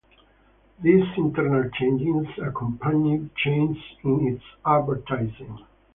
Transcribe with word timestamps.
These 0.81 1.03
internal 1.15 1.69
changes 1.75 2.33
accompanied 2.41 3.35
changes 3.35 3.83
in 4.03 4.29
its 4.29 4.43
advertising. 4.65 5.59